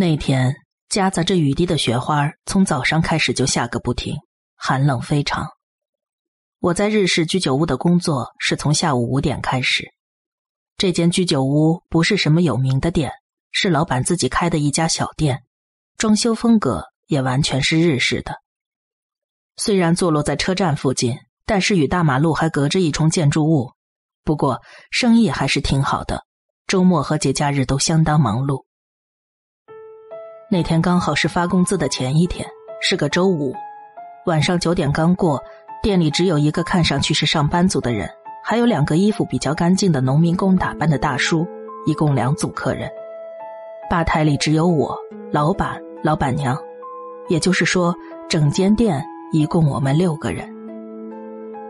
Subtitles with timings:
[0.00, 0.56] 那天
[0.88, 4.16] 夹杂着雨滴的雪花，从早上开始就下个不停，
[4.56, 5.46] 寒冷非常。
[6.58, 9.92] 我在日式居酒屋的工作是从下午五点开始。
[10.78, 13.12] 这间居酒屋不是什么有名的店，
[13.52, 15.42] 是老板自己开的一家小店，
[15.98, 18.36] 装修风格也完全是日式的。
[19.58, 23.72] 虽然坐落在车站附近，但是与大马路还隔着一重建筑物。
[24.24, 26.24] 不过生意还是挺好的，
[26.66, 28.64] 周末和节假日都相当忙碌。
[30.52, 32.44] 那天刚好是发工资的前一天，
[32.80, 33.54] 是个周五，
[34.26, 35.40] 晚上九点刚过，
[35.80, 38.10] 店里只有一个看上去是上班族的人，
[38.42, 41.46] 还有两个衣服比较干净的农民工打扮的大叔，
[41.86, 42.90] 一共两组客人。
[43.88, 44.98] 吧台里只有我、
[45.30, 46.58] 老板、老板娘，
[47.28, 47.94] 也就是说，
[48.28, 50.52] 整间店一共我们六个人。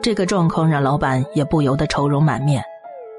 [0.01, 2.64] 这个状况让老板也不由得愁容满面，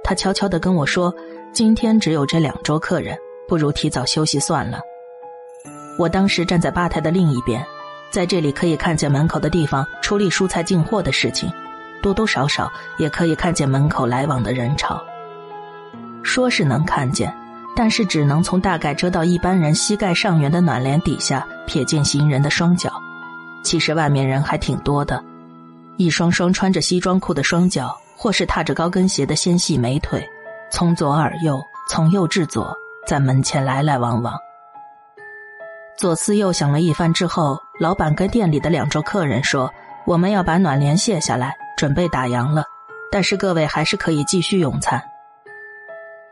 [0.03, 1.13] 他悄悄的跟我说
[1.53, 3.15] ：“今天只有这两桌客人，
[3.47, 4.79] 不如提早休息算了。”
[5.97, 7.65] 我当时站在吧台的另一边，
[8.09, 11.51] 在这里可以看见门口的地方处理蔬菜进货的事情，
[12.01, 15.01] 多多少少也可以看见门口来往的人潮。
[16.23, 17.33] 说是能看见，
[17.75, 22.91] 但是只能从大概遮到一般人膝盖上缘的暖帘底下瞥见行人的双脚。
[23.63, 25.23] 其实外面人还挺多的，
[25.97, 30.27] 一双双穿着西装裤的双脚，或是踏着高跟鞋的纤细美腿，
[30.71, 32.75] 从左而右，从右至左，
[33.07, 34.33] 在门前来来往往。
[36.01, 39.71] 左思右想了一番之后，老板跟店里的两桌客人说
[40.07, 42.63] ：“我们要把暖帘卸下来，准备打烊了。
[43.11, 44.99] 但是各位还是可以继续用餐。”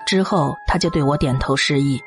[0.08, 2.02] 之后他就对我点头示意，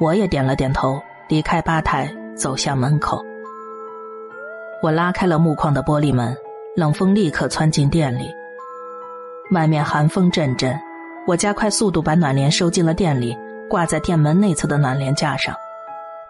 [0.00, 3.24] 我也点了点头，离开吧台，走向门口。
[4.82, 6.36] 我拉开了木框的玻璃门，
[6.74, 8.28] 冷风立刻窜进店里。
[9.52, 10.76] 外面寒风阵阵，
[11.28, 13.38] 我加快速度把暖帘收进了店里，
[13.70, 15.54] 挂在店门内侧的暖帘架上。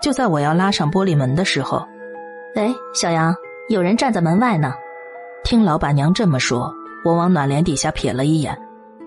[0.02, 1.78] 就在我要拉上玻璃门的时候，
[2.54, 3.34] 哎，小杨，
[3.68, 4.74] 有人站在门外呢。
[5.44, 6.72] 听老板娘这么说，
[7.04, 8.58] 我往暖帘底下瞥了一眼，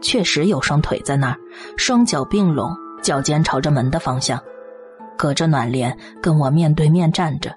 [0.02, 1.38] 确实有双腿在那儿，
[1.78, 4.40] 双脚并拢，脚尖朝着门的方向，
[5.18, 7.56] 隔着暖帘跟我面对面站着。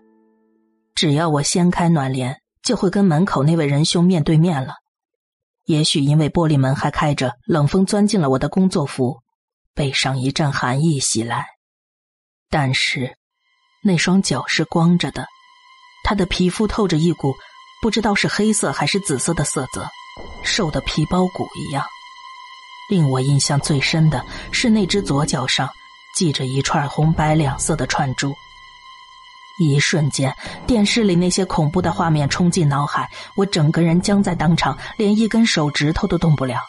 [0.94, 4.74] 只要我掀开暖帘，就会跟门口那位仁兄面对面了。
[5.66, 9.18] 也许因为玻璃门还开着，冷风钻进了我的工作服，
[9.74, 11.46] 背上一阵寒意袭来。
[12.48, 13.16] 但是。
[13.82, 15.26] 那双脚是光着的，
[16.04, 17.34] 他的皮肤透着一股
[17.80, 19.88] 不知道是黑色还是紫色的色泽，
[20.42, 21.82] 瘦的皮包骨一样。
[22.90, 25.70] 令我印象最深的是那只左脚上
[26.14, 28.34] 系着一串红白两色的串珠。
[29.58, 30.36] 一瞬间，
[30.66, 36.60] 电视里那些恐怖的画面冲进脑海，我整个人僵在当场，连一根手指头都动不了。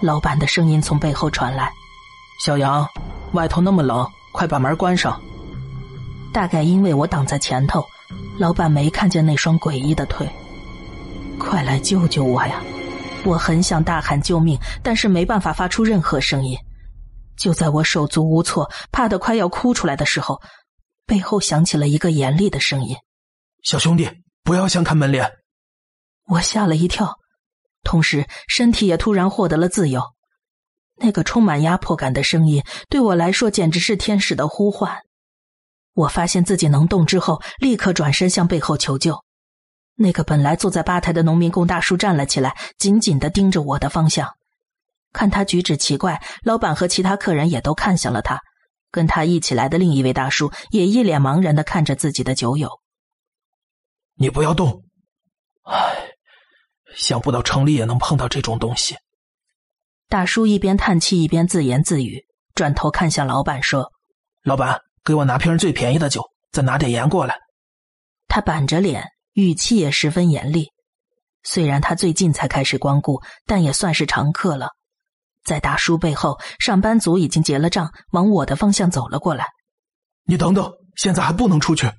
[0.00, 1.72] 老板的声音从背后传来
[2.44, 2.88] ：“小杨，
[3.34, 5.20] 外头那么冷，快把门关上。”
[6.32, 7.84] 大概因为我挡在前头，
[8.38, 10.28] 老板没看见那双诡异的腿。
[11.38, 12.62] 快来救救我呀！
[13.24, 16.58] 我很想大喊救命，但是没办法发出任何声音。
[17.36, 20.40] 就在我手足无措、怕得快要哭出来的时候，
[21.06, 22.96] 背后响起了一个严厉的声音
[23.62, 24.08] ：“小兄弟，
[24.42, 25.30] 不要相看门帘。”
[26.28, 27.18] 我吓了一跳，
[27.82, 30.02] 同时身体也突然获得了自由。
[30.96, 35.02] 那个充满压迫感的声音对我来说简直是天使的呼唤。
[35.94, 39.22] 我发现自己能动之后，立刻转身向背后求救。
[39.94, 44.28] 那个本来坐在吧台的农民工大叔站了起来，紧紧的盯着我的方向。
[45.12, 48.40] 看他举止奇怪，老板和其他客人也都看向了他。
[48.90, 52.70] 跟他一起来的另一位大叔也一脸茫然的看着自己的酒友。
[54.16, 54.84] 你不要动！
[55.62, 56.10] 唉，
[56.94, 58.96] 想不到城里也能碰到这种东西。
[60.08, 63.92] 大叔一边叹气一边自言自语，转头看向老板说
[64.44, 67.36] ：“老板。”给我拿瓶最便宜的酒，再拿点盐过来。
[68.28, 70.68] 他板着脸，语气也十分严厉。
[71.42, 74.68] 虽然他最近才开始光顾，但也算是常客了。
[75.44, 79.48] 在大叔背后，上班族已经结了账，往我的方向走了过来。
[80.24, 81.90] 你等等，现在还不能出去。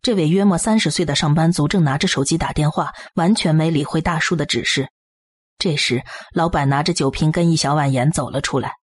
[0.00, 4.88] 这位约莫三十岁的上班族正拿着手机打电话，完全没理会大叔的指示。
[5.58, 8.74] 这时，老板拿着酒瓶跟一小碗盐走了出来。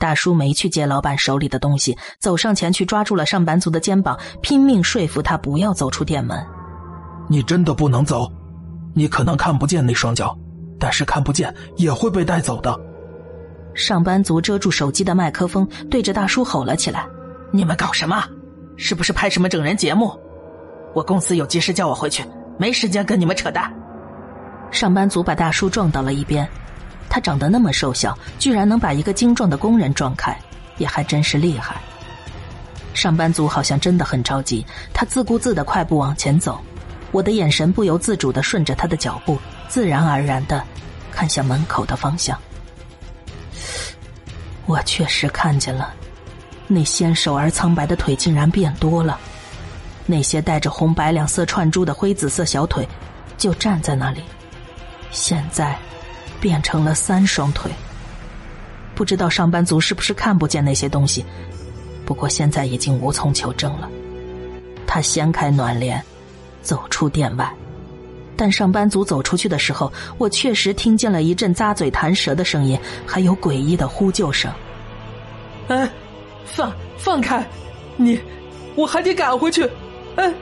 [0.00, 6.42] 大叔没去接老板手里的东西，走上前去抓住了上班族的肩膀，拼命说服他不要走出店门。
[7.28, 8.26] 你真的不能走，
[8.94, 10.34] 你可能看不见那双脚，
[10.78, 12.74] 但是看不见也会被带走的。
[13.74, 17.06] 上班族遮住手机的麦克风，对着大叔吼了起来
[17.52, 18.24] ：“你们搞什么？
[18.76, 20.18] 是不是拍什么整人节目？
[20.94, 22.24] 我公司有急事叫我回去，
[22.58, 23.70] 没时间跟你们扯淡。”
[24.72, 26.48] 上班族把大叔撞到了一边。
[27.10, 30.34] 他长得那么瘦小，居然能把一个精壮的工人撞开，
[30.78, 31.78] 也还真是厉害。
[32.94, 34.64] 上班族好像真的很着急，
[34.94, 36.60] 他自顾自的快步往前走，
[37.10, 40.62] 我的眼神不由自主的顺着他的脚步，自然而然的
[41.10, 42.38] 看向门口的方向。
[44.66, 45.92] 我确实看见了，
[46.68, 49.18] 那纤瘦而苍白的腿竟然变多了，
[50.06, 52.88] 那些带着红白两色串珠的灰紫色小腿，
[53.36, 54.22] 就站在那里，
[55.10, 55.76] 现在
[56.40, 57.70] 变成了三双腿。
[58.94, 61.24] 不知道上班族是不是看不见那些东西，
[62.04, 63.88] 不过现在已经无从求证了。
[64.86, 66.02] 他掀开暖帘，
[66.62, 67.50] 走出店外，
[68.36, 74.52] 但上班族走出去的时候，我确实听见了一阵咂嘴弹舌的声音，还有诡异的呼救声。
[75.68, 75.88] 哎，
[76.44, 77.46] 放放开，
[77.96, 78.20] 你，
[78.74, 79.62] 我还得赶回去。
[80.16, 80.34] 哎，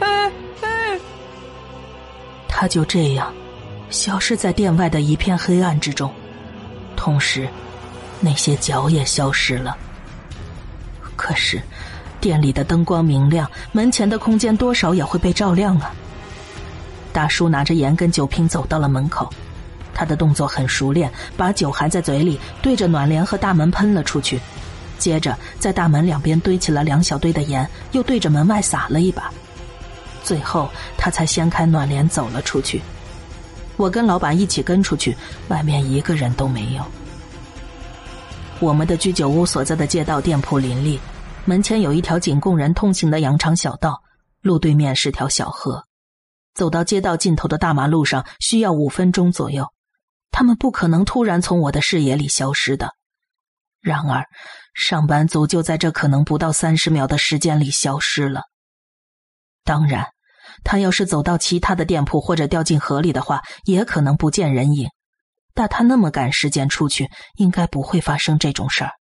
[0.00, 1.00] 哎哎，
[2.48, 3.32] 他就这样
[3.90, 6.12] 消失在店外的一片黑暗之中，
[6.96, 7.48] 同时。
[8.20, 9.76] 那些脚也消失了。
[11.14, 11.60] 可是，
[12.20, 15.92] 店里的灯光明亮，门前的空间多少也会被照亮啊。
[17.12, 19.28] 大叔拿着盐跟酒瓶走到了门口，
[19.92, 24.40] 他的动作很熟练，把酒含在嘴里，对着暖帘和大门喷了出去，
[24.98, 29.30] 接着在大门两边堆起了两小堆的盐，又对着门外撒了一把，
[30.22, 32.80] 最后他才掀开暖帘走了出去。
[33.76, 35.16] 我跟老板一起跟出去，
[35.48, 36.84] 外面一个人都没有。
[38.60, 40.98] 我们的居酒屋所在的街道店铺林立，
[41.44, 44.02] 门前有一条仅供人通行的羊肠小道，
[44.40, 45.84] 路对面是条小河。
[46.54, 49.72] 走到街道尽头的大马路上需要五分钟左右，
[50.30, 52.94] 他们不可能突然从我的视野里消失的。
[53.80, 54.24] 然而，
[54.72, 58.42] 上班族就在这可能不到三十秒的时间里消失了。
[59.64, 60.06] 当然，
[60.62, 64.88] 他要是走到其他的店铺或者掉进河里的话，也可能不见人影。
[65.54, 68.92] 但他那么赶时间出去，应该不会发生这种事儿。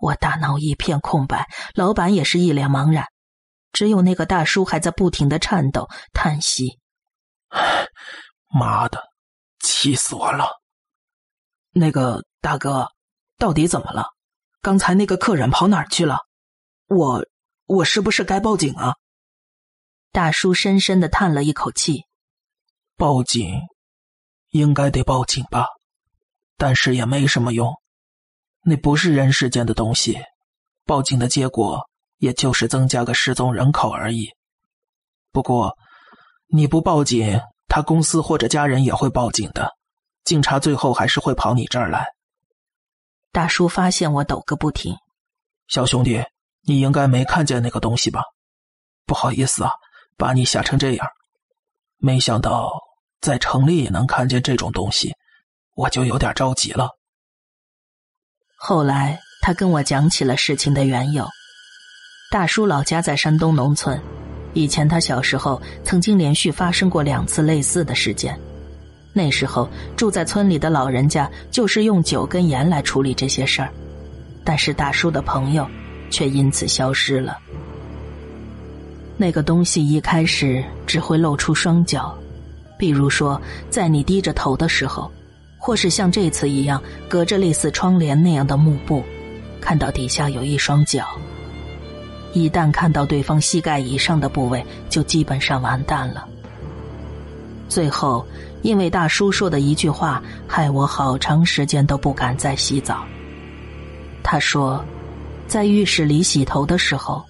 [0.00, 3.06] 我大脑一片空白，老板也是一脸茫然，
[3.72, 6.78] 只有那个大叔还在不停的颤抖叹息
[8.52, 9.02] ：“妈的，
[9.60, 10.48] 气死我了！”
[11.72, 12.88] 那个大哥，
[13.38, 14.06] 到底怎么了？
[14.62, 16.18] 刚才那个客人跑哪儿去了？
[16.88, 17.24] 我，
[17.66, 18.94] 我是不是该报警啊？
[20.12, 22.04] 大叔深深的叹了一口气
[22.96, 23.60] ：“报警。”
[24.50, 25.64] 应该得报警吧，
[26.56, 27.72] 但是也没什么用，
[28.64, 30.20] 那不是人世间的东西，
[30.84, 34.28] 报警的结果也就是增加个失踪人口而已。
[35.30, 35.78] 不过，
[36.48, 39.70] 你不报警，他公司或者家人也会报警的，
[40.24, 42.04] 警察最后还是会跑你这儿来。
[43.30, 44.96] 大叔发现我抖个不停，
[45.68, 46.20] 小兄弟，
[46.62, 48.24] 你应该没看见那个东西吧？
[49.06, 49.70] 不好意思啊，
[50.20, 51.06] 把你吓成这样，
[51.96, 52.70] 没想到。
[53.20, 55.12] 在城里也能看见这种东西，
[55.74, 56.88] 我就有点着急了。
[58.56, 61.28] 后来他跟我讲起了事情的缘由。
[62.30, 64.00] 大叔老家在山东农村，
[64.54, 68.40] 以前他小时候曾经连续发生过两次类似的事件。
[69.12, 69.68] 那时候
[69.98, 73.70] 住在村里的老人家就是用酒跟盐来处理这些事儿，
[74.42, 75.68] 但是大叔的朋友
[76.08, 77.38] 却因此消失了。
[79.20, 82.16] 那个东西一开始只会露出双脚。
[82.78, 85.12] 比如说，在你低着头的时候，
[85.58, 89.04] 或是像这次一样隔着类似窗帘那样的幕布，
[89.60, 91.06] 看到底下有一双脚。
[92.32, 96.26] 一旦看到对方膝盖以上的部位，就基本上完蛋了。
[97.68, 98.26] 最后，
[98.62, 103.04] 因为大叔说的一句话，害我好长时间都不敢再洗澡。
[104.22, 104.82] 他说，
[105.46, 107.22] 在浴室里洗头的时候。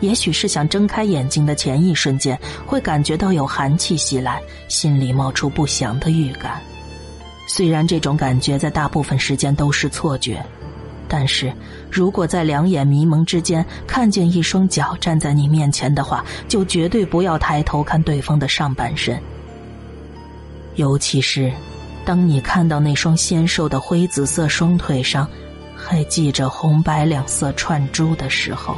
[0.00, 6.60] 也许是想睁开眼睛的前一瞬间，会感觉到有寒气袭来，心里冒出不祥的预感。
[7.46, 10.44] 虽然这种感觉在大部分时间都是错觉，
[11.08, 11.52] 但是
[11.90, 19.18] 如果在两眼迷蒙之间看见一双脚站在你面前的话，就绝对不要抬头看对方的上半身。
[20.76, 21.50] 尤其是
[22.04, 25.28] 当你看到那双纤瘦的灰紫色双腿上
[25.74, 28.76] 还系着红白两色串珠的时候。